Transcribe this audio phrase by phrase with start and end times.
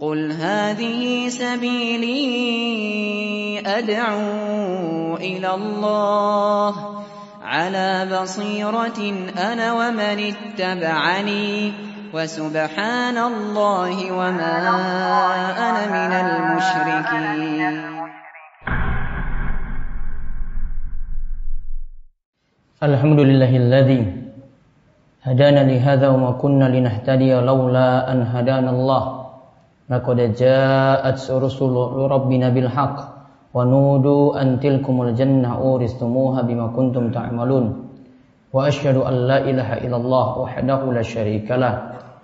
[0.00, 2.22] قل هذه سبيلي
[3.66, 6.74] أدعو إلى الله
[7.44, 9.00] على بصيرة
[9.36, 11.72] أنا ومن اتبعني
[12.14, 14.56] وسبحان الله وما
[15.68, 17.74] أنا من المشركين.
[22.82, 24.12] الحمد لله الذي
[25.22, 29.19] هدانا لهذا وما كنا لنهتدي لولا أن هدانا الله
[29.90, 31.74] لقد جاءت رسل
[32.14, 32.96] ربنا بالحق
[33.54, 37.64] ونودوا أن تلكم الجنة أورثتموها بما كنتم تعملون.
[38.52, 41.74] وأشهد أن لا إله إلا الله وحده لا شريك له.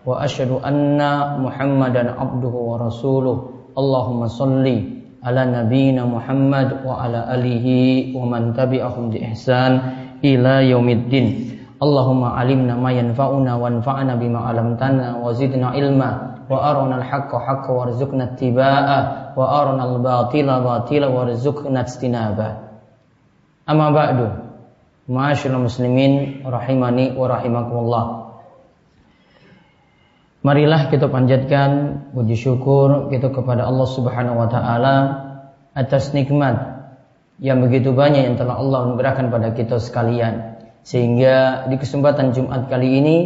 [0.06, 0.98] وأشهد أن
[1.42, 3.36] محمدا عبده ورسوله.
[3.78, 4.66] اللهم صل
[5.26, 7.66] على نبينا محمد وعلى آله
[8.14, 9.72] ومن تبعهم بإحسان
[10.24, 11.26] إلى يوم الدين.
[11.82, 16.25] اللهم علمنا ما ينفعنا وانفعنا بما علمتنا وزدنا علما.
[16.48, 16.58] wa
[19.34, 19.46] wa
[25.58, 26.42] muslimin.
[30.46, 31.70] Marilah kita panjatkan
[32.14, 34.96] puji syukur kita kepada Allah Subhanahu wa taala
[35.74, 36.86] atas nikmat
[37.42, 40.56] yang begitu banyak yang telah Allah berikan pada kita sekalian.
[40.86, 43.16] Sehingga di kesempatan Jumat kali ini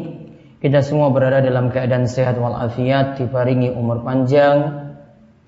[0.61, 4.93] kita semua berada dalam keadaan sehat walafiat, diparingi umur panjang,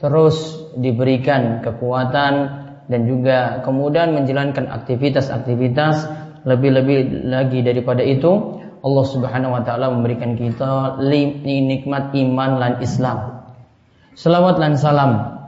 [0.01, 2.35] terus diberikan kekuatan
[2.89, 6.09] dan juga kemudian menjalankan aktivitas-aktivitas
[6.49, 8.59] lebih-lebih lagi daripada itu.
[8.83, 10.99] Allah Subhanahu wa taala memberikan kita
[11.71, 13.47] nikmat iman dan Islam.
[14.19, 15.39] Selawat dan salam.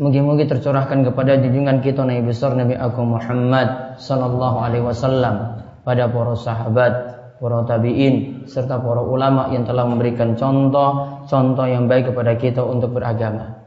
[0.00, 6.34] Mungkin-mungkin tercurahkan kepada junjungan kita Nabi besar Nabi Agung Muhammad sallallahu alaihi wasallam pada para
[6.34, 6.92] sahabat,
[7.38, 13.64] para tabi'in serta para ulama yang telah memberikan contoh-contoh yang baik kepada kita untuk beragama.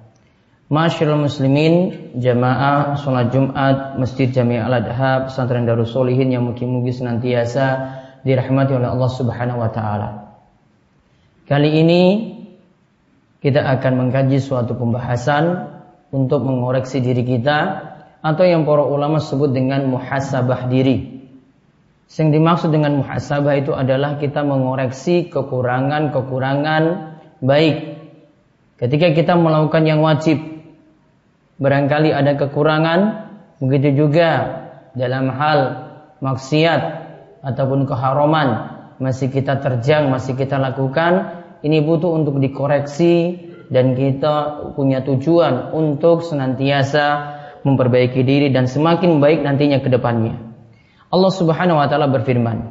[0.67, 1.73] Masyaallah muslimin,
[2.19, 7.95] jamaah salat Jumat Masjid Jami' Al-Adha Pesantren Darus Solihin yang mungkin-mungkin senantiasa
[8.27, 10.09] dirahmati oleh Allah Subhanahu wa taala.
[11.47, 12.01] Kali ini
[13.39, 15.71] kita akan mengkaji suatu pembahasan
[16.11, 17.57] untuk mengoreksi diri kita
[18.19, 21.16] atau yang para ulama sebut dengan muhasabah diri.
[22.07, 26.83] Yang dimaksud dengan muhasabah itu adalah kita mengoreksi kekurangan-kekurangan
[27.43, 27.77] baik.
[28.79, 30.39] Ketika kita melakukan yang wajib,
[31.59, 32.99] barangkali ada kekurangan,
[33.59, 34.29] begitu juga
[34.95, 35.59] dalam hal
[36.23, 36.81] maksiat
[37.43, 43.35] ataupun keharaman masih kita terjang, masih kita lakukan, ini butuh untuk dikoreksi
[43.67, 47.35] dan kita punya tujuan untuk senantiasa
[47.67, 50.46] memperbaiki diri dan semakin baik nantinya ke depannya.
[51.07, 52.67] Allah Subhanahu wa taala berfirman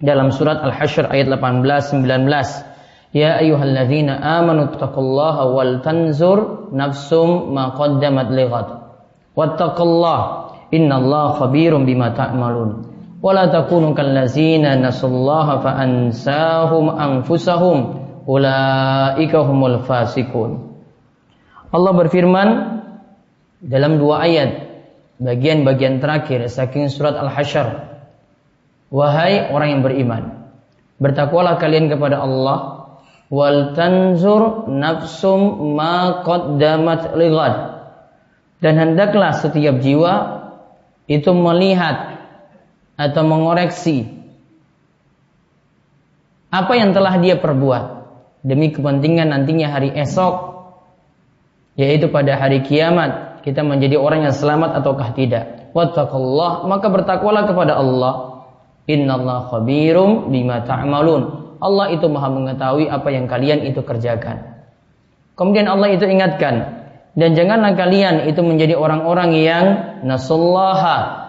[0.00, 2.70] dalam surat Al-Hasyr ayat 18 19
[3.10, 8.86] Ya ayyuhalladzina amanu taqullaha wal tanzur nafsum ma qaddamat lighad
[9.34, 12.86] wattaqullaha innallaha khabirum bima ta'malun.
[13.18, 17.98] Wa la takunu kallazina nasullaha fa ansahum anfusahum
[18.30, 20.70] ulaika humul fasikun
[21.74, 22.48] Allah berfirman
[23.58, 24.69] dalam dua ayat
[25.20, 27.92] bagian-bagian terakhir saking surat Al-Hasyr.
[28.90, 30.22] Wahai orang yang beriman,
[30.98, 32.90] bertakwalah kalian kepada Allah
[33.30, 37.54] wal tanzur nafsum ma qaddamat lighad.
[38.58, 40.42] Dan hendaklah setiap jiwa
[41.06, 42.18] itu melihat
[42.98, 44.20] atau mengoreksi
[46.50, 47.84] apa yang telah dia perbuat
[48.42, 50.50] demi kepentingan nantinya hari esok
[51.78, 55.72] yaitu pada hari kiamat kita menjadi orang yang selamat ataukah tidak.
[55.72, 58.44] Wattaqullah, maka bertakwalah kepada Allah.
[58.90, 61.56] Innallaha khabirum bima ta'malun.
[61.60, 64.64] Allah itu Maha mengetahui apa yang kalian itu kerjakan.
[65.36, 66.80] Kemudian Allah itu ingatkan,
[67.18, 69.64] dan janganlah kalian itu menjadi orang-orang yang
[70.06, 71.20] nasullaha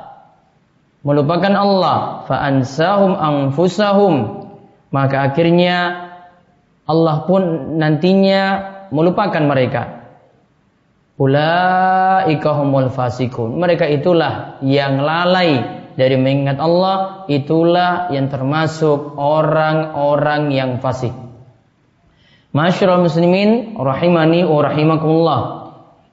[1.02, 4.46] melupakan Allah fa ansahum anfusahum
[4.94, 6.10] maka akhirnya
[6.86, 8.42] Allah pun nantinya
[8.94, 10.01] melupakan mereka
[11.22, 13.62] Ulaika humul fasikun.
[13.62, 21.14] Mereka itulah yang lalai dari mengingat Allah, itulah yang termasuk orang-orang yang fasik.
[22.58, 25.42] Masyarul muslimin rahimani wa rahimakumullah.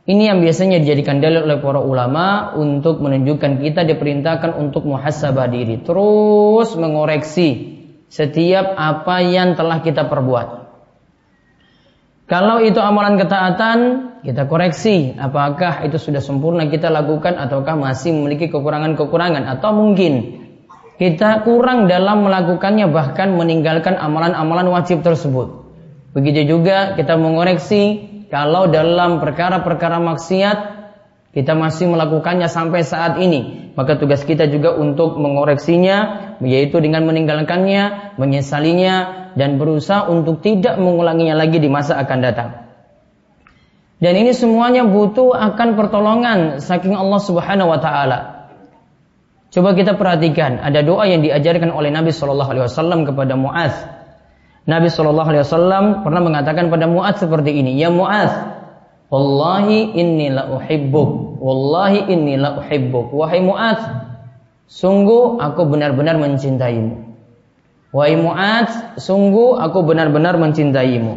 [0.05, 5.81] Ini yang biasanya dijadikan dalil oleh para ulama untuk menunjukkan kita diperintahkan untuk muhasabah diri,
[5.85, 7.81] terus mengoreksi
[8.13, 10.69] setiap apa yang telah kita perbuat.
[12.29, 18.51] Kalau itu amalan ketaatan, kita koreksi apakah itu sudah sempurna kita lakukan ataukah masih memiliki
[18.51, 20.43] kekurangan-kekurangan atau mungkin
[20.99, 25.71] kita kurang dalam melakukannya bahkan meninggalkan amalan-amalan wajib tersebut.
[26.11, 30.59] Begitu juga kita mengoreksi kalau dalam perkara-perkara maksiat
[31.31, 38.19] kita masih melakukannya sampai saat ini, maka tugas kita juga untuk mengoreksinya, yaitu dengan meninggalkannya,
[38.19, 42.68] menyesalinya, dan berusaha untuk tidak mengulanginya lagi di masa akan datang.
[43.99, 48.19] Dan ini semuanya butuh akan pertolongan saking Allah Subhanahu wa taala.
[49.49, 53.75] Coba kita perhatikan, ada doa yang diajarkan oleh Nabi Shallallahu alaihi wasallam kepada Muaz.
[54.69, 58.31] Nabi Shallallahu alaihi wasallam pernah mengatakan pada Muaz seperti ini, "Ya Muaz,
[59.09, 61.41] Wallahi inni la uhibbuk.
[61.41, 63.09] Wallahi inni la uhibbuk.
[63.17, 63.81] Wahai Mu'adz,
[64.69, 67.09] sungguh aku benar-benar mencintaimu.
[67.89, 71.17] Wahai Mu'adz, sungguh aku benar-benar mencintaimu.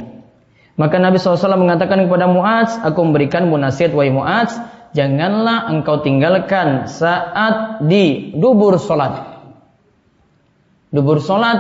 [0.79, 4.55] Maka Nabi SAW mengatakan kepada Mu'adz, aku memberikanmu nasihat wahai Mu'adz,
[4.95, 9.41] janganlah engkau tinggalkan saat di dubur solat.
[10.91, 11.59] Dubur solat,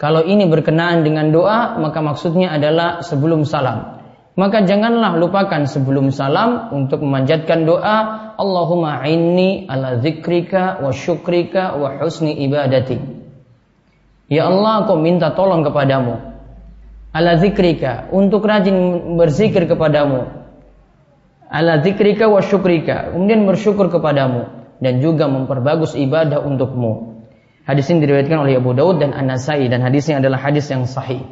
[0.00, 4.02] kalau ini berkenaan dengan doa, maka maksudnya adalah sebelum salam.
[4.34, 7.96] Maka janganlah lupakan sebelum salam untuk memanjatkan doa
[8.34, 12.98] Allahumma inni ala zikrika wa syukrika wa husni ibadati.
[14.26, 16.33] Ya Allah, aku minta tolong kepadamu.
[17.14, 18.74] Ala zikrika, untuk rajin
[19.14, 20.26] berzikir kepadamu.
[21.46, 24.50] Ala zikrika wa syukrika, kemudian bersyukur kepadamu.
[24.82, 27.22] Dan juga memperbagus ibadah untukmu.
[27.62, 31.22] Hadis ini diriwayatkan oleh Abu Daud dan An-Nasai dan hadisnya adalah hadis yang sahih.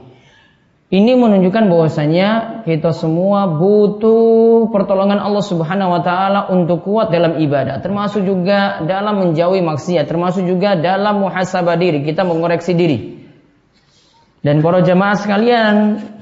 [0.93, 2.29] Ini menunjukkan bahwasanya
[2.69, 9.25] kita semua butuh pertolongan Allah Subhanahu wa taala untuk kuat dalam ibadah, termasuk juga dalam
[9.25, 13.22] menjauhi maksiat, termasuk juga dalam muhasabah diri, kita mengoreksi diri.
[14.43, 15.75] Dan para jemaah sekalian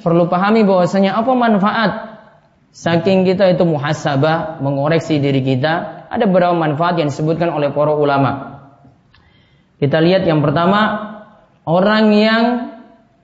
[0.04, 1.92] perlu pahami bahwasanya apa manfaat
[2.70, 8.62] saking kita itu muhasabah, mengoreksi diri kita, ada beberapa manfaat yang disebutkan oleh para ulama.
[9.80, 10.80] Kita lihat yang pertama,
[11.64, 12.44] orang yang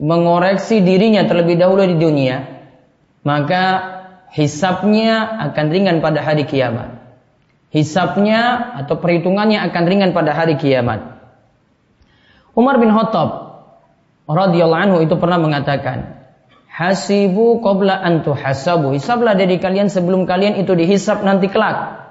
[0.00, 2.64] mengoreksi dirinya terlebih dahulu di dunia,
[3.20, 3.64] maka
[4.32, 6.96] hisapnya akan ringan pada hari kiamat.
[7.68, 11.04] Hisapnya atau perhitungannya akan ringan pada hari kiamat.
[12.56, 13.45] Umar bin Khattab
[14.26, 16.18] radhiyallahu anhu itu pernah mengatakan,
[16.66, 22.04] "Hasibu qabla an tuhasabu." Hisablah dari kalian sebelum kalian itu dihisap nanti kelak.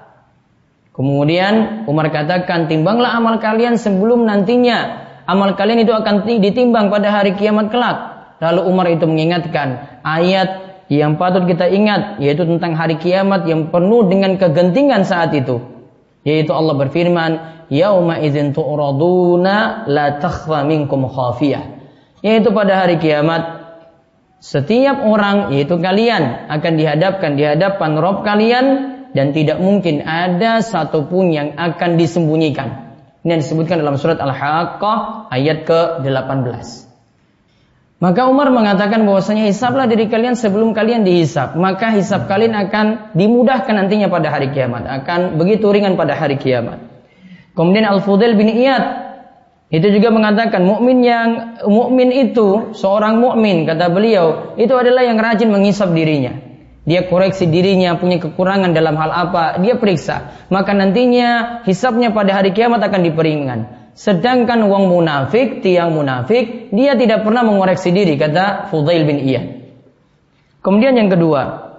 [0.96, 7.36] Kemudian Umar katakan, "Timbanglah amal kalian sebelum nantinya amal kalian itu akan ditimbang pada hari
[7.36, 8.16] kiamat kelak.
[8.40, 14.08] Lalu Umar itu mengingatkan ayat yang patut kita ingat yaitu tentang hari kiamat yang penuh
[14.08, 15.60] dengan kegentingan saat itu.
[16.24, 17.30] Yaitu Allah berfirman,
[17.70, 21.75] "Yauma idzin tu'raduna la takhfa minkum khafiyah."
[22.24, 23.66] Yaitu pada hari kiamat
[24.40, 28.66] setiap orang yaitu kalian akan dihadapkan di hadapan Rob kalian
[29.16, 32.86] dan tidak mungkin ada satupun yang akan disembunyikan.
[33.24, 36.86] Ini yang disebutkan dalam surat Al-Haqqah ayat ke-18.
[37.96, 41.56] Maka Umar mengatakan bahwasanya hisablah diri kalian sebelum kalian dihisab.
[41.56, 44.84] Maka hisab kalian akan dimudahkan nantinya pada hari kiamat.
[44.84, 46.84] Akan begitu ringan pada hari kiamat.
[47.56, 49.05] Kemudian Al-Fudail bin Iyad
[49.66, 55.50] itu juga mengatakan mukmin yang mukmin itu seorang mukmin kata beliau itu adalah yang rajin
[55.50, 56.38] menghisap dirinya.
[56.86, 60.46] Dia koreksi dirinya punya kekurangan dalam hal apa, dia periksa.
[60.54, 63.90] Maka nantinya hisapnya pada hari kiamat akan diperingan.
[63.98, 69.66] Sedangkan uang munafik, tiang munafik, dia tidak pernah mengoreksi diri, kata Fudail bin Iyad.
[70.62, 71.74] Kemudian yang kedua,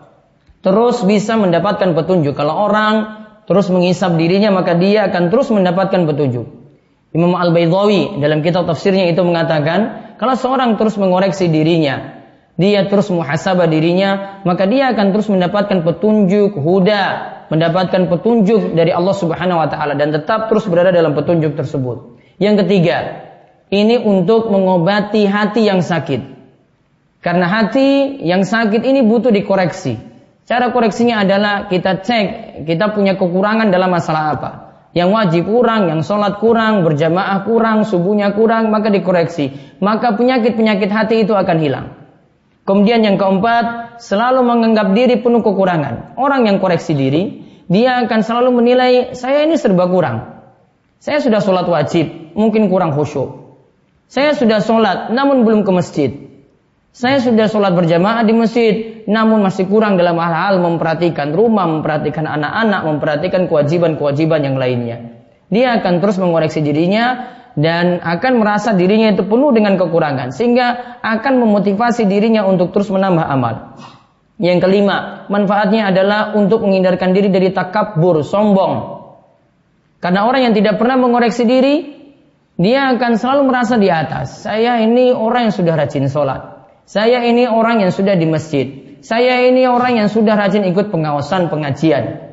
[0.60, 2.36] terus bisa mendapatkan petunjuk.
[2.36, 6.57] Kalau orang terus menghisap dirinya, maka dia akan terus mendapatkan petunjuk.
[7.16, 12.18] Imam Al-Baydawi dalam kitab tafsirnya itu mengatakan, kalau seorang terus mengoreksi dirinya,
[12.58, 17.04] dia terus muhasabah dirinya, maka dia akan terus mendapatkan petunjuk huda,
[17.54, 22.20] mendapatkan petunjuk dari Allah Subhanahu wa taala dan tetap terus berada dalam petunjuk tersebut.
[22.42, 22.98] Yang ketiga,
[23.72, 26.36] ini untuk mengobati hati yang sakit.
[27.24, 30.00] Karena hati yang sakit ini butuh dikoreksi.
[30.48, 32.26] Cara koreksinya adalah kita cek
[32.64, 34.52] kita punya kekurangan dalam masalah apa.
[34.98, 39.54] Yang wajib kurang, yang sholat kurang, berjamaah kurang, subuhnya kurang, maka dikoreksi.
[39.78, 41.94] Maka penyakit-penyakit hati itu akan hilang.
[42.66, 46.18] Kemudian yang keempat, selalu menganggap diri penuh kekurangan.
[46.18, 50.42] Orang yang koreksi diri, dia akan selalu menilai, saya ini serba kurang.
[50.98, 53.54] Saya sudah sholat wajib, mungkin kurang khusyuk.
[54.10, 56.12] Saya sudah sholat, namun belum ke masjid.
[56.98, 62.90] Saya sudah sholat berjamaah di masjid, namun masih kurang dalam hal-hal memperhatikan rumah, memperhatikan anak-anak,
[62.90, 65.22] memperhatikan kewajiban-kewajiban yang lainnya.
[65.54, 71.38] Dia akan terus mengoreksi dirinya dan akan merasa dirinya itu penuh dengan kekurangan sehingga akan
[71.38, 73.78] memotivasi dirinya untuk terus menambah amal.
[74.42, 78.74] Yang kelima, manfaatnya adalah untuk menghindarkan diri dari takabur, sombong.
[80.02, 81.94] Karena orang yang tidak pernah mengoreksi diri,
[82.58, 84.50] dia akan selalu merasa di atas.
[84.50, 86.57] Saya ini orang yang sudah rajin sholat.
[86.88, 88.98] Saya ini orang yang sudah di masjid.
[89.04, 92.32] Saya ini orang yang sudah rajin ikut pengawasan pengajian.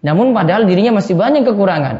[0.00, 1.96] Namun padahal dirinya masih banyak kekurangan.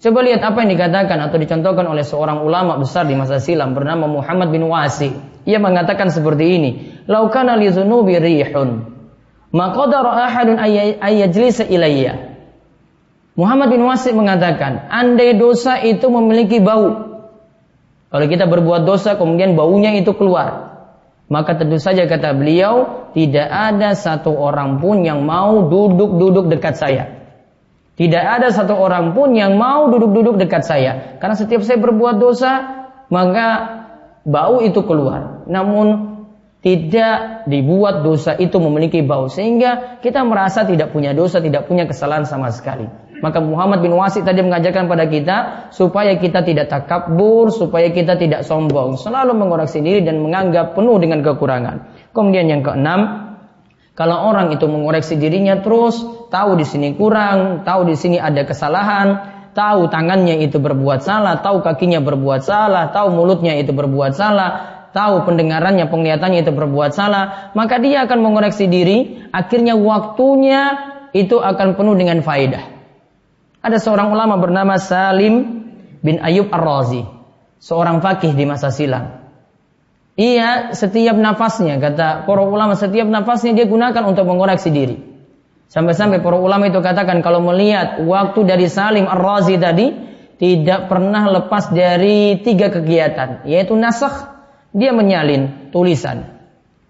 [0.00, 4.08] Coba lihat apa yang dikatakan atau dicontohkan oleh seorang ulama besar di masa silam bernama
[4.08, 5.12] Muhammad bin Wasi.
[5.44, 6.70] Ia mengatakan seperti ini,
[7.04, 8.88] "Laukana li dzunubi rihun,
[9.52, 10.56] maqadara ahadun
[11.04, 12.32] ayyajlisa ilayya."
[13.36, 17.06] Muhammad bin Wasi mengatakan, andai dosa itu memiliki bau.
[18.08, 20.67] Kalau kita berbuat dosa kemudian baunya itu keluar,
[21.28, 27.04] maka tentu saja kata beliau, tidak ada satu orang pun yang mau duduk-duduk dekat saya.
[28.00, 31.20] Tidak ada satu orang pun yang mau duduk-duduk dekat saya.
[31.20, 32.52] Karena setiap saya berbuat dosa,
[33.12, 33.46] maka
[34.24, 35.44] bau itu keluar.
[35.50, 36.16] Namun
[36.64, 39.28] tidak dibuat dosa itu memiliki bau.
[39.28, 42.86] Sehingga kita merasa tidak punya dosa, tidak punya kesalahan sama sekali.
[43.18, 45.36] Maka Muhammad bin Wasid tadi mengajarkan pada kita
[45.74, 51.26] supaya kita tidak takabur, supaya kita tidak sombong, selalu mengoreksi diri dan menganggap penuh dengan
[51.26, 52.10] kekurangan.
[52.14, 53.28] Kemudian yang keenam,
[53.98, 55.98] kalau orang itu mengoreksi dirinya terus,
[56.30, 59.18] tahu di sini kurang, tahu di sini ada kesalahan,
[59.58, 64.50] tahu tangannya itu berbuat salah, tahu kakinya berbuat salah, tahu mulutnya itu berbuat salah,
[64.94, 71.74] tahu pendengarannya, penglihatannya itu berbuat salah, maka dia akan mengoreksi diri, akhirnya waktunya itu akan
[71.74, 72.77] penuh dengan faedah.
[73.58, 75.66] Ada seorang ulama bernama Salim
[75.98, 77.02] bin Ayub Ar-Razi,
[77.58, 79.18] seorang fakih di masa silam.
[80.18, 84.98] Ia setiap nafasnya, kata para ulama, setiap nafasnya dia gunakan untuk mengoreksi diri.
[85.68, 89.86] Sampai-sampai para ulama itu katakan kalau melihat waktu dari Salim Ar-Razi tadi
[90.38, 94.32] tidak pernah lepas dari tiga kegiatan, yaitu nasakh,
[94.70, 96.30] dia menyalin tulisan.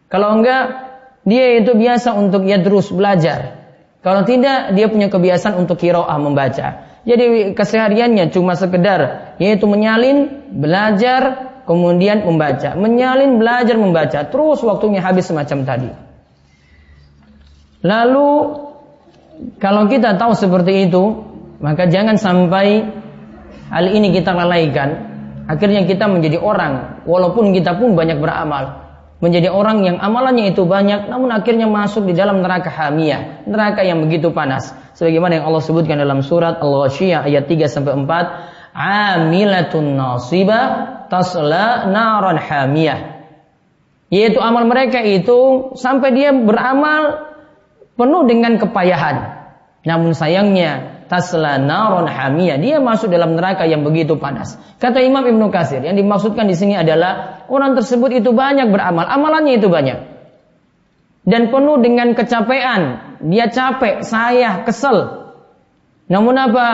[0.09, 0.89] Kalau enggak,
[1.25, 3.68] dia itu biasa untuk ya terus belajar.
[3.99, 6.87] Kalau tidak, dia punya kebiasaan untuk kiroah membaca.
[7.03, 15.29] Jadi kesehariannya cuma sekedar yaitu menyalin, belajar, kemudian membaca, menyalin belajar membaca, terus waktunya habis
[15.29, 15.91] semacam tadi.
[17.85, 18.31] Lalu
[19.61, 21.03] kalau kita tahu seperti itu,
[21.63, 22.89] maka jangan sampai
[23.71, 25.07] hal ini kita lalaikan.
[25.49, 28.88] Akhirnya kita menjadi orang, walaupun kita pun banyak beramal,
[29.19, 33.99] menjadi orang yang amalannya itu banyak, namun akhirnya masuk di dalam neraka hamiyah, neraka yang
[34.07, 34.71] begitu panas.
[34.95, 40.67] Sebagaimana yang Allah sebutkan dalam surat Al-Ghasyiyah ayat 3 sampai 4, amilatun nasibah
[41.11, 43.19] tasla naran hamiyah.
[44.09, 47.29] Yaitu amal mereka itu sampai dia beramal
[47.99, 49.37] penuh dengan kepayahan.
[49.85, 52.61] Namun sayangnya tasla naron hamiyah.
[52.61, 54.61] Dia masuk dalam neraka yang begitu panas.
[54.77, 59.57] Kata Imam Ibnu Kasir, yang dimaksudkan di sini adalah orang tersebut itu banyak beramal, amalannya
[59.57, 59.99] itu banyak.
[61.29, 63.05] Dan penuh dengan kecapean.
[63.25, 65.29] Dia capek, saya kesel.
[66.09, 66.67] Namun apa?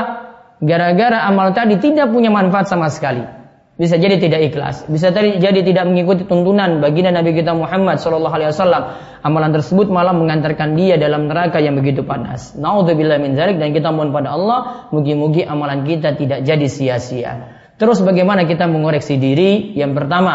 [0.62, 3.43] Gara-gara amal tadi tidak punya manfaat sama sekali
[3.74, 8.54] bisa jadi tidak ikhlas, bisa jadi tidak mengikuti tuntunan baginda Nabi kita Muhammad Shallallahu Alaihi
[8.54, 8.82] Wasallam.
[9.26, 12.54] Amalan tersebut malah mengantarkan dia dalam neraka yang begitu panas.
[12.54, 17.58] Naudzubillah min zalik dan kita mohon pada Allah, mugi-mugi amalan kita tidak jadi sia-sia.
[17.74, 19.74] Terus bagaimana kita mengoreksi diri?
[19.74, 20.34] Yang pertama,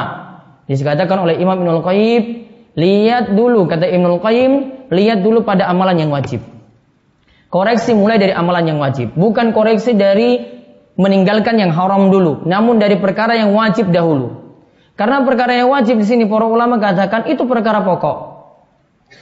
[0.68, 2.22] dikatakan oleh Imam Ibnul Qayyim,
[2.76, 4.52] lihat dulu kata Ibnul Qayyim,
[4.92, 6.44] lihat dulu pada amalan yang wajib.
[7.48, 10.59] Koreksi mulai dari amalan yang wajib, bukan koreksi dari
[11.00, 14.52] meninggalkan yang haram dulu, namun dari perkara yang wajib dahulu.
[15.00, 18.36] Karena perkara yang wajib di sini para ulama katakan itu perkara pokok.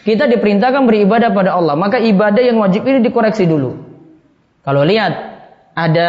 [0.02, 3.78] Kita diperintahkan beribadah pada Allah, maka ibadah yang wajib ini dikoreksi dulu.
[4.66, 5.14] Kalau lihat
[5.78, 6.08] ada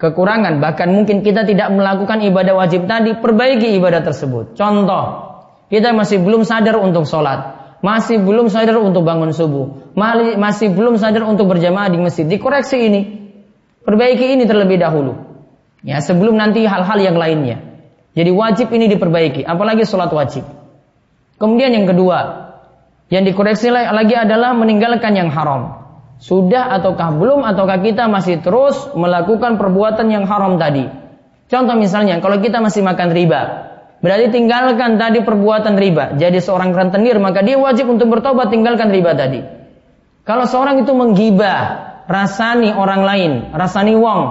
[0.00, 4.56] kekurangan, bahkan mungkin kita tidak melakukan ibadah wajib tadi, perbaiki ibadah tersebut.
[4.56, 5.36] Contoh,
[5.68, 9.92] kita masih belum sadar untuk sholat, masih belum sadar untuk bangun subuh,
[10.40, 13.00] masih belum sadar untuk berjamaah di masjid, dikoreksi ini.
[13.84, 15.12] Perbaiki ini terlebih dahulu.
[15.84, 17.60] Ya, sebelum nanti hal-hal yang lainnya.
[18.16, 20.48] Jadi wajib ini diperbaiki, apalagi sholat wajib.
[21.36, 22.18] Kemudian yang kedua,
[23.12, 25.84] yang dikoreksi lagi adalah meninggalkan yang haram.
[26.16, 30.88] Sudah ataukah belum ataukah kita masih terus melakukan perbuatan yang haram tadi.
[31.52, 33.40] Contoh misalnya, kalau kita masih makan riba,
[34.00, 36.16] berarti tinggalkan tadi perbuatan riba.
[36.16, 39.44] Jadi seorang rentenir, maka dia wajib untuk bertobat tinggalkan riba tadi.
[40.24, 44.22] Kalau seorang itu menggibah, rasani orang lain, rasani wong.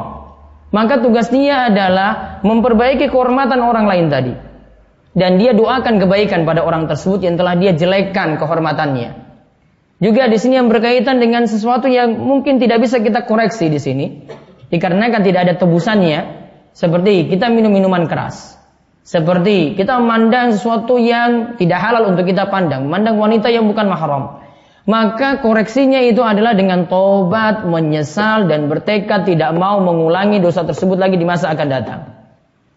[0.74, 4.34] Maka tugas dia adalah memperbaiki kehormatan orang lain tadi.
[5.14, 9.22] Dan dia doakan kebaikan pada orang tersebut yang telah dia jelekkan kehormatannya.
[10.02, 14.06] Juga di sini yang berkaitan dengan sesuatu yang mungkin tidak bisa kita koreksi di sini.
[14.74, 16.42] Dikarenakan tidak ada tebusannya.
[16.74, 18.58] Seperti kita minum minuman keras.
[19.06, 22.90] Seperti kita memandang sesuatu yang tidak halal untuk kita pandang.
[22.90, 24.43] Memandang wanita yang bukan mahram
[24.84, 31.16] maka koreksinya itu adalah dengan tobat, menyesal dan bertekad tidak mau mengulangi dosa tersebut lagi
[31.16, 32.00] di masa akan datang.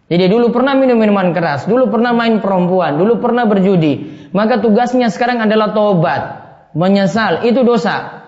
[0.07, 4.27] Jadi dulu pernah minum minuman keras, dulu pernah main perempuan, dulu pernah berjudi.
[4.31, 6.21] Maka tugasnya sekarang adalah tobat,
[6.71, 8.23] menyesal, itu dosa.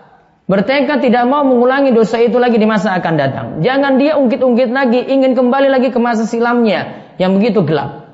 [0.49, 3.47] Bertekad tidak mau mengulangi dosa itu lagi di masa akan datang.
[3.63, 8.11] Jangan dia ungkit-ungkit lagi, ingin kembali lagi ke masa silamnya yang begitu gelap.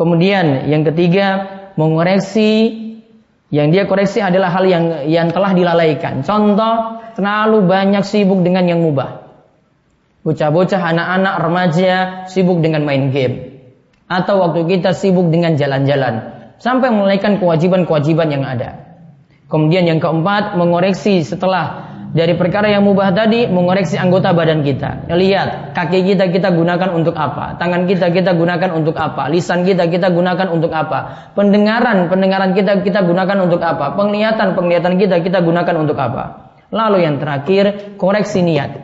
[0.00, 1.44] Kemudian yang ketiga,
[1.76, 2.83] mengoreksi
[3.54, 6.26] yang dia koreksi adalah hal yang yang telah dilalaikan.
[6.26, 9.30] Contoh, terlalu banyak sibuk dengan yang mubah.
[10.26, 11.94] Bocah-bocah, anak-anak, remaja
[12.26, 13.62] sibuk dengan main game.
[14.10, 16.34] Atau waktu kita sibuk dengan jalan-jalan.
[16.58, 18.98] Sampai melalaikan kewajiban-kewajiban yang ada.
[19.46, 25.10] Kemudian yang keempat, mengoreksi setelah dari perkara yang mubah tadi, mengoreksi anggota badan kita.
[25.10, 27.58] Lihat, kaki kita kita gunakan untuk apa?
[27.58, 29.26] Tangan kita kita gunakan untuk apa?
[29.34, 31.34] Lisan kita kita gunakan untuk apa?
[31.34, 33.98] Pendengaran, pendengaran kita kita gunakan untuk apa?
[33.98, 36.54] Penglihatan, penglihatan kita kita gunakan untuk apa?
[36.70, 38.78] Lalu yang terakhir, koreksi niat.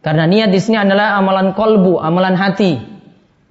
[0.00, 2.80] Karena niat di sini adalah amalan kolbu, amalan hati.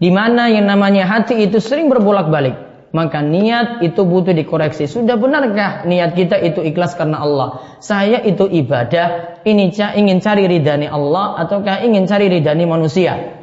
[0.01, 2.64] Di mana yang namanya hati itu sering berbolak-balik.
[2.95, 4.87] Maka niat itu butuh dikoreksi.
[4.87, 7.75] Sudah benarkah niat kita itu ikhlas karena Allah?
[7.83, 13.35] Saya itu ibadah, ini ingin cari ridhani Allah ataukah ingin cari ridhani manusia?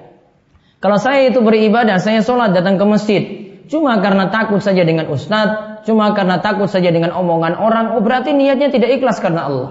[0.80, 3.23] Kalau saya itu beribadah, saya sholat datang ke masjid,
[3.68, 8.32] cuma karena takut saja dengan ustadz, cuma karena takut saja dengan omongan orang, oh berarti
[8.32, 9.71] niatnya tidak ikhlas karena Allah.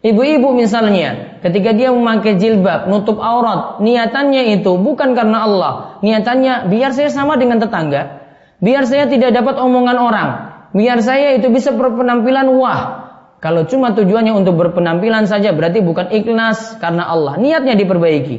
[0.00, 5.72] Ibu-ibu misalnya, ketika dia memakai jilbab, nutup aurat, niatannya itu bukan karena Allah.
[6.00, 8.23] Niatannya biar saya sama dengan tetangga,
[8.62, 10.28] biar saya tidak dapat omongan orang,
[10.74, 12.80] biar saya itu bisa berpenampilan wah.
[13.42, 17.36] Kalau cuma tujuannya untuk berpenampilan saja berarti bukan ikhlas karena Allah.
[17.36, 18.36] Niatnya diperbaiki.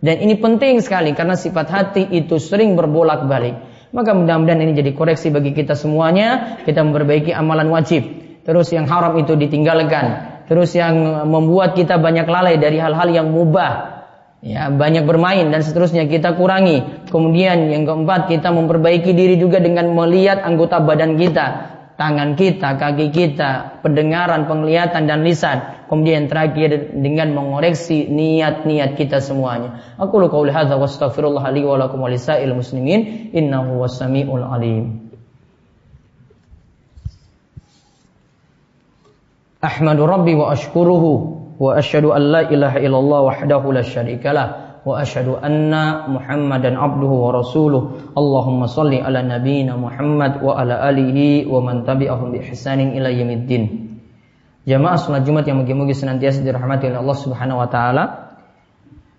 [0.00, 3.52] Dan ini penting sekali karena sifat hati itu sering berbolak-balik.
[3.92, 6.56] Maka mudah-mudahan ini jadi koreksi bagi kita semuanya.
[6.64, 8.08] Kita memperbaiki amalan wajib.
[8.48, 13.95] Terus yang haram itu ditinggalkan terus yang membuat kita banyak lalai dari hal-hal yang mubah
[14.41, 19.93] ya banyak bermain dan seterusnya kita kurangi kemudian yang keempat kita memperbaiki diri juga dengan
[19.93, 27.37] melihat anggota badan kita tangan kita kaki kita pendengaran penglihatan dan lisan kemudian terakhir dengan
[27.37, 32.09] mengoreksi niat-niat kita semuanya aku lu qauli hadza wastaghfirullah li wa lakum wa
[32.57, 35.01] muslimin innahu was-sami'ul alim
[39.61, 41.03] أحمد ربي وأشكره
[41.56, 44.46] wa asyhadu an la ilaha illallah wahdahu la syarikalah
[44.86, 48.14] wa asyhadu anna Muhammadan abduhu wa rasuluh.
[48.14, 53.98] Allahumma shalli ala nabiyyina Muhammad wa ala alihi wa man tabi'ahum bi ihsanin ila yaumiddin.
[54.66, 58.04] Jamaah salat Jumat yang mugi-mugi senantiasa dirahmati oleh Allah Subhanahu wa taala.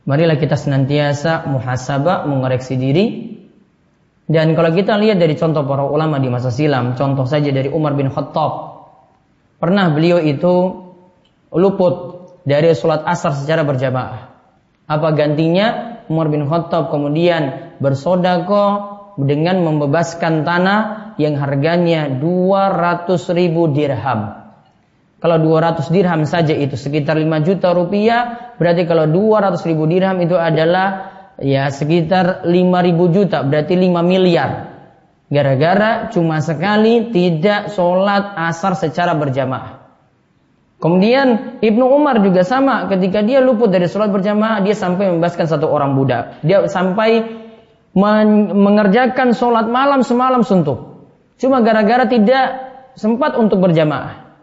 [0.08, 3.36] Marilah kita senantiasa muhasabah mengoreksi diri.
[4.28, 7.95] Dan kalau kita lihat dari contoh para ulama di masa silam contoh saja dari Umar
[7.95, 8.52] bin Khattab.
[9.60, 10.84] Pernah beliau itu
[11.52, 12.16] luput
[12.47, 14.31] dari sholat asar secara berjamaah.
[14.88, 15.99] Apa gantinya?
[16.07, 24.47] Umar bin Khattab kemudian bersodako dengan membebaskan tanah yang harganya 200 ribu dirham.
[25.19, 30.39] Kalau 200 dirham saja itu sekitar 5 juta rupiah, berarti kalau 200 ribu dirham itu
[30.39, 31.12] adalah
[31.43, 34.71] ya sekitar 5 ribu juta, berarti 5 miliar.
[35.27, 39.87] Gara-gara cuma sekali tidak sholat asar secara berjamaah.
[40.77, 45.65] Kemudian Ibnu Umar juga sama ketika dia luput dari sholat berjamaah dia sampai membebaskan satu
[45.65, 46.37] orang budak.
[46.45, 47.25] Dia sampai
[48.53, 51.09] mengerjakan sholat malam semalam suntuk.
[51.41, 52.45] Cuma gara-gara tidak
[52.93, 54.37] sempat untuk berjamaah.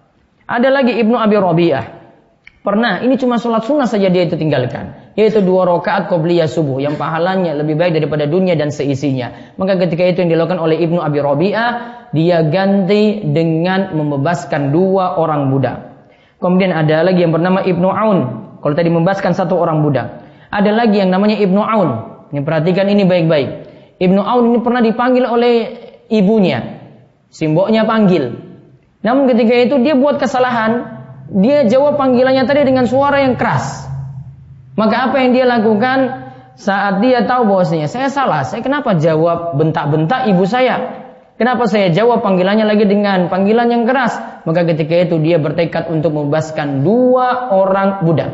[0.50, 1.86] Ada lagi Ibnu Abi Rabi'ah.
[2.64, 6.98] Pernah, ini cuma sholat sunnah saja dia itu tinggalkan yaitu dua rakaat qobliyah subuh yang
[6.98, 9.54] pahalanya lebih baik daripada dunia dan seisinya.
[9.54, 11.70] Maka ketika itu yang dilakukan oleh Ibnu Abi Rabi'ah,
[12.10, 15.93] dia ganti dengan membebaskan dua orang budak.
[16.44, 18.18] Kemudian ada lagi yang bernama Ibnu Aun.
[18.60, 20.28] Kalau tadi membebaskan satu orang budak.
[20.52, 21.90] Ada lagi yang namanya Ibnu Aun.
[22.28, 23.48] Ini perhatikan ini baik-baik.
[23.96, 25.54] Ibnu Aun ini pernah dipanggil oleh
[26.12, 26.84] ibunya.
[27.32, 28.36] Simboknya panggil.
[29.00, 30.92] Namun ketika itu dia buat kesalahan.
[31.32, 33.88] Dia jawab panggilannya tadi dengan suara yang keras.
[34.76, 36.28] Maka apa yang dia lakukan
[36.60, 41.08] saat dia tahu bahwasanya saya salah, saya kenapa jawab bentak-bentak ibu saya?
[41.34, 44.14] Kenapa saya jawab panggilannya lagi dengan panggilan yang keras?
[44.46, 48.30] Maka ketika itu dia bertekad untuk membebaskan dua orang budak.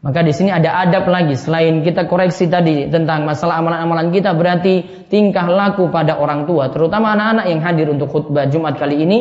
[0.00, 5.04] Maka di sini ada adab lagi selain kita koreksi tadi tentang masalah amalan-amalan kita berarti
[5.10, 9.18] tingkah laku pada orang tua, terutama anak-anak yang hadir untuk khutbah Jumat kali ini,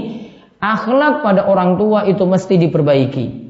[0.62, 3.45] akhlak pada orang tua itu mesti diperbaiki.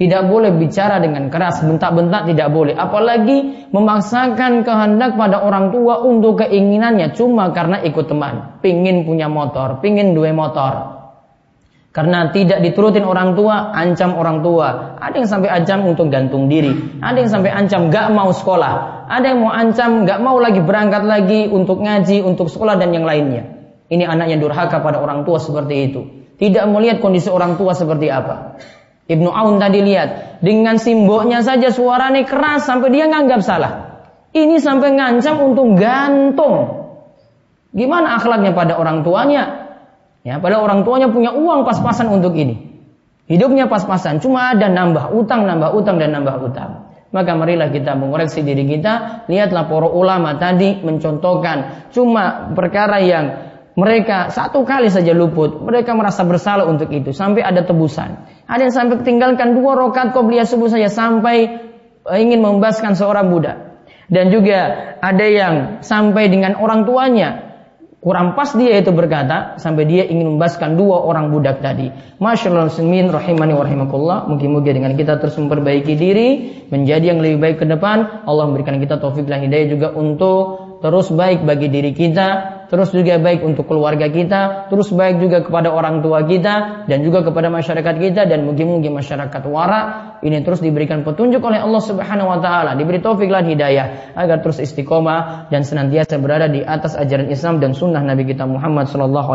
[0.00, 2.72] Tidak boleh bicara dengan keras, bentak-bentak tidak boleh.
[2.72, 8.64] Apalagi memaksakan kehendak pada orang tua untuk keinginannya cuma karena ikut teman.
[8.64, 11.04] Pingin punya motor, pingin dua motor.
[11.92, 14.96] Karena tidak diturutin orang tua, ancam orang tua.
[14.96, 16.72] Ada yang sampai ancam untuk gantung diri.
[17.04, 19.04] Ada yang sampai ancam gak mau sekolah.
[19.04, 23.04] Ada yang mau ancam gak mau lagi berangkat lagi untuk ngaji, untuk sekolah dan yang
[23.04, 23.52] lainnya.
[23.92, 26.00] Ini anak yang durhaka pada orang tua seperti itu.
[26.40, 28.56] Tidak melihat kondisi orang tua seperti apa.
[29.10, 30.38] Ibnu Aun tadi lihat.
[30.38, 33.72] Dengan simboknya saja suaranya keras sampai dia nganggap salah.
[34.30, 36.86] Ini sampai ngancam untuk gantung.
[37.74, 39.74] Gimana akhlaknya pada orang tuanya?
[40.22, 42.70] Ya, pada orang tuanya punya uang pas-pasan untuk ini.
[43.26, 46.90] Hidupnya pas-pasan, cuma ada nambah utang, nambah utang dan nambah utang.
[47.10, 49.26] Maka marilah kita mengoreksi diri kita.
[49.26, 53.49] Lihatlah para ulama tadi mencontohkan cuma perkara yang
[53.80, 58.28] mereka satu kali saja luput, mereka merasa bersalah untuk itu sampai ada tebusan.
[58.44, 61.48] Ada yang sampai tinggalkan dua rakaat qobliyah subuh saja sampai
[62.20, 63.80] ingin membebaskan seorang budak.
[64.12, 67.50] Dan juga ada yang sampai dengan orang tuanya
[68.00, 71.92] Kurang pas dia itu berkata sampai dia ingin membebaskan dua orang budak tadi.
[72.16, 74.24] Masyaallah muslimin rahimani wa.
[74.24, 76.28] Mungkin-mungkin dengan kita terus memperbaiki diri
[76.72, 81.12] menjadi yang lebih baik ke depan, Allah memberikan kita taufik dan hidayah juga untuk terus
[81.12, 86.00] baik bagi diri kita, terus juga baik untuk keluarga kita, terus baik juga kepada orang
[86.00, 91.42] tua kita dan juga kepada masyarakat kita dan mungkin-mungkin masyarakat wara ini terus diberikan petunjuk
[91.42, 96.46] oleh Allah Subhanahu wa taala, diberi taufik dan hidayah agar terus istiqomah dan senantiasa berada
[96.46, 99.32] di atas ajaran Islam dan sunnah Nabi kita Muhammad sallallahu.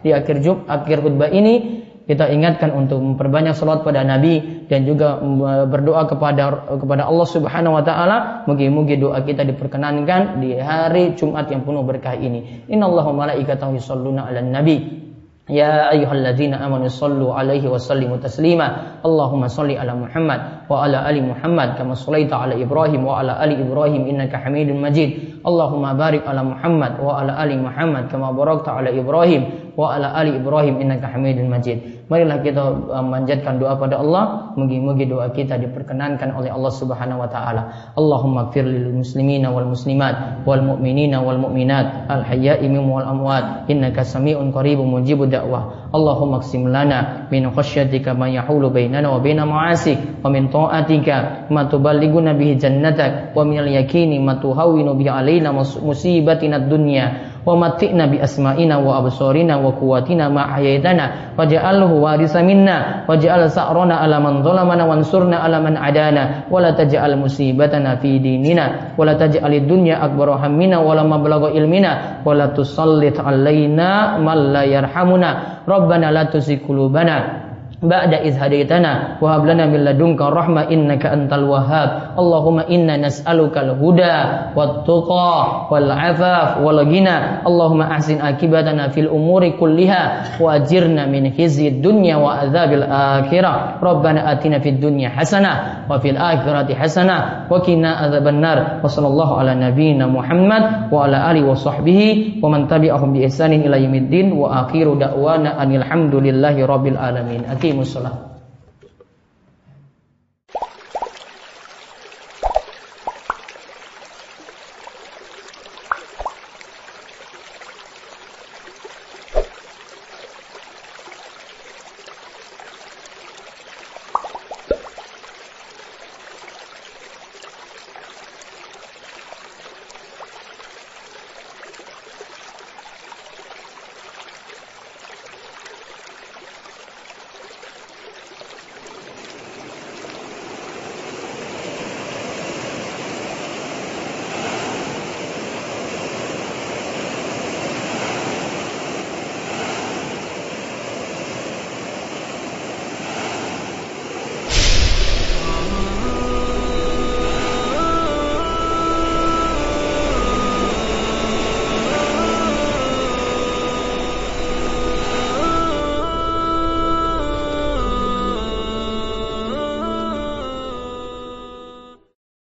[0.00, 5.17] Di akhir jub, akhir khutbah ini kita ingatkan untuk memperbanyak salat pada Nabi dan juga
[5.65, 11.65] berdoa kepada kepada Allah Subhanahu wa taala mungkin-mungkin doa kita diperkenankan di hari Jumat yang
[11.65, 12.69] penuh berkah ini.
[12.69, 15.05] Innallaha malaikatahu yusholluna 'alan nabi
[15.45, 18.67] يا أيها الذين آمنوا صلوا عليه وسلموا تسليما
[19.05, 23.58] اللهم صل على محمد wa ala ali Muhammad kama solaita ala Ibrahim wa ala ali
[23.58, 25.42] Ibrahim innaka Hamidum Majid.
[25.42, 30.38] Allahumma barik ala Muhammad wa ala ali Muhammad kama barakta ala Ibrahim wa ala ali
[30.38, 32.06] Ibrahim innaka Hamidum Majid.
[32.10, 37.30] Marilah kita uh, manjatkan doa pada Allah, mugi-mugi doa kita diperkenankan oleh Allah Subhanahu wa
[37.30, 37.94] taala.
[37.94, 43.70] Allahumma ighfir lil muslimina wal muslimat wal mu'minina wal mu'minat al hayya'i min wal amwat
[43.70, 45.94] innaka sami'un qaribun mujibud da'wah.
[45.94, 51.64] Allahumma qsim lana min khasyatika ma yahulu bainana wa baina ma'asik wa min ta'atika ma
[51.64, 58.04] tuballighuna bihi jannatak wa min al yaqini ma tuhawwinu bi alaina musibatina dunya wa matikna
[58.06, 64.44] bi asma'ina wa absarina wa quwwatina ma ahyaytana waj'alhu warisa minna waj'al sa'rana ala man
[64.44, 70.04] zalamana wansurna ala man adana wa la taj'al musibatana fi dinina wa la taj'al dunya
[70.04, 75.64] akbar hammina wa la mablagha ilmina wa la tusallit alaina man la yarhamuna.
[75.64, 77.49] Rabbana la tuzigh qulubana
[77.80, 80.28] ba'da idh hadaitana wa hab lana min ladunka
[80.68, 82.16] innaka antal wahhab.
[82.16, 89.56] Allahumma inna nas'aluka al-huda wat tuqa wal afaf wal ghina Allahumma ahsin akibatana fil umuri
[89.56, 93.80] kulliha wa ajirna min khizyid dunya wa adzabil akhirah.
[93.80, 99.40] Rabbana atina fid dunya hasanah wa fil akhirati hasanah wa qina adzaban nar wa sallallahu
[99.40, 102.08] ala nabiyyina Muhammad wa ala alihi wa sahbihi
[102.44, 107.92] wa man tabi'ahum bi ihsanin ila yaumiddin wa akhiru da'wana anil hamdulillahi rabbil alamin aqimus
[107.94, 108.29] salat